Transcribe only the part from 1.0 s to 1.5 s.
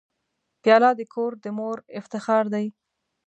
کور د